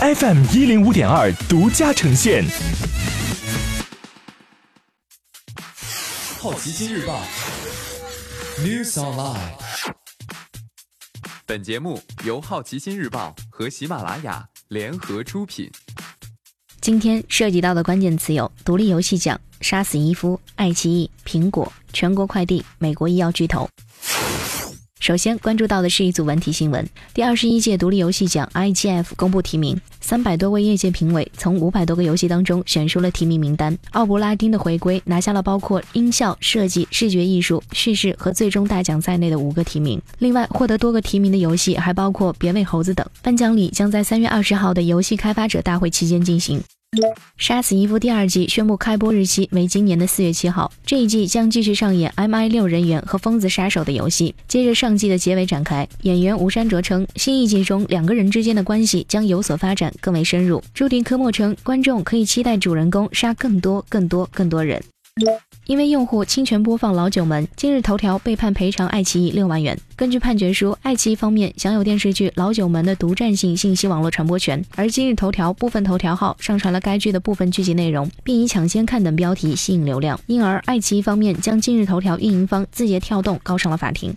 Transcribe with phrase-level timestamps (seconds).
[0.00, 2.44] FM 一零五点二独家呈现。
[6.38, 7.20] 好奇心日报
[8.60, 9.54] ，News Online。
[11.44, 15.68] 本节目由好奇心日报和喜马拉雅联合出品。
[16.80, 23.68] 今天涉及到的关键词有：独立游戏奖、杀死伊夫、爱奇艺、苹果、全国快递、美国医药巨头。
[25.00, 33.76] 首先关注到的是一组文体新闻：第二十一届独立游戏奖 IGF 公布提名，三百多位业界评委从五百多个游戏当中选出了提名名单。
[33.92, 40.00] 奥布拉丁的回归拿下了包括音效、设计、视觉艺术、叙事和最终大奖在内的五个提名。
[40.18, 43.06] 另外，获得多个提名的游戏还包括别喂猴子等。
[43.22, 46.60] 颁奖礼将在三月二十号的游戏开发者大会期间进行。
[47.36, 50.72] 杀死伊芙第二季宣布开播日期为今年的四月七号。
[50.86, 55.86] 这一季将继续上演 MI 六人员和疯子杀手的游戏，接着上季的结尾展开。
[56.02, 60.62] 演员吴山卓称，新一季中两个人之间的关系将有所发展，更为深入。
[60.72, 64.82] 朱迪科莫称，观众可以期待主人公杀更多、更多、更多人。
[65.66, 69.78] 因为用户侵权播放《老九门》，今日头条被判赔偿爱奇艺六万元。
[69.94, 84.14] 根据判决书，爱奇艺方面享有电视剧《老九门》的独占性信息网络传播权，而今日头条部分头条号上传了该剧的部分剧集内容，并以“抢先看”等标题吸引流量，因而爱奇艺方面将今日头条运营方字节跳动告上了法庭。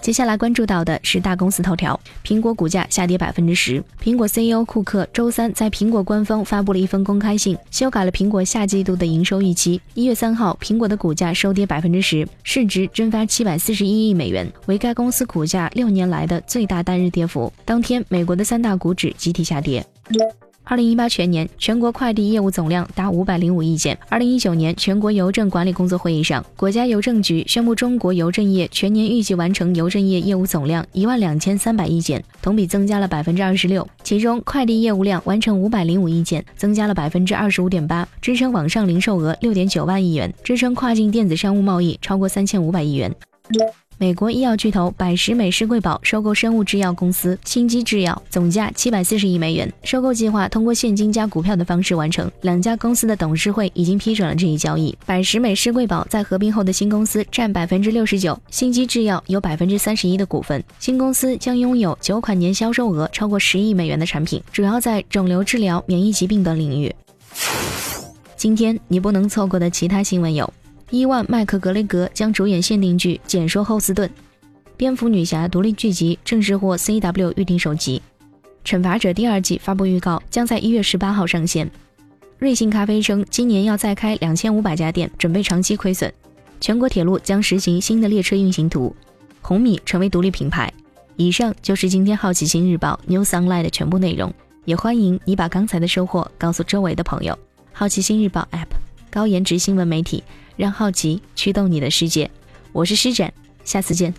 [0.00, 3.82] 接下来关注到的是大公司头条，苹果股价下跌百分之十。
[4.02, 9.80] 苹果 CEO 库克周三在苹果官方发布了一封公开信，修改了苹果下季度的营收预期。
[9.94, 17.52] 一月三号，苹果的股价收跌百分之十，市值蒸发七百四十一亿美元，为该公司股价六年来的最大单日跌幅。
[17.66, 19.84] 当天，美国的三大股指集体下跌。
[20.70, 23.98] 二零一八全年全国快递业务总量达五百零五亿件。
[24.08, 33.84] 二零一九年全国邮政管理工作会议上，国家邮政局宣布，中国邮政业全年预计完成邮政业业务总量一万两千三百亿件，同比增加了百分之二十六。
[34.04, 43.12] 其中，快递业务量完成五百零五亿件，增加了百分之二十五点八，支撑网上零售额六点九万亿元，支撑跨境电子商务贸易超过三千五百亿元。
[44.00, 49.70] 美国医药巨头百时美施贵宝收购生物制药公司新基制药，总价七百四十亿美元。
[49.84, 52.30] 收购计划通过现金加股票的方式完成。
[52.40, 54.96] 两家公司的董事会已经批准了这一交易。
[55.04, 60.64] 百时美施贵宝在合并后的新公司占百分之六十九，新基制药有百分之三十一的股份。
[60.78, 66.90] 新公司将拥有九款年销售额超过十亿美元的产品，主要在肿瘤治疗、免疫疾病等领域。
[68.34, 70.50] 今天你不能错过的其他新闻有。
[70.92, 74.08] 伊万·麦克格雷格将主演限定剧《简说后斯顿》，
[74.76, 78.02] 蝙蝠女侠独立剧集正式获 CW 预定首集，
[78.68, 81.70] 《惩罚者》第二季发布预告将在一月十八号上线。
[82.38, 86.12] 瑞幸咖啡称今年要再开两千五百家店，准备长期亏损。
[86.60, 88.94] 全国铁路将实行新的列车运行图。
[89.40, 90.72] 红米成为独立品牌。
[91.14, 94.34] 以上就是今天好奇心日报 New Sunlight 的全部内容，
[94.64, 97.38] 也欢迎你把刚才的收获告诉周围的朋友。
[97.72, 98.66] 好奇心日报 App，
[99.08, 100.24] 高颜值新闻媒体。
[100.60, 102.30] 让好奇驱动你的世界，
[102.72, 103.32] 我是施展，
[103.64, 104.12] 下次见。